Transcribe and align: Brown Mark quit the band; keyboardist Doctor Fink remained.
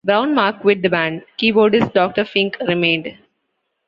Brown 0.03 0.33
Mark 0.33 0.61
quit 0.61 0.81
the 0.81 0.89
band; 0.89 1.21
keyboardist 1.37 1.93
Doctor 1.93 2.25
Fink 2.25 2.57
remained. 2.67 3.15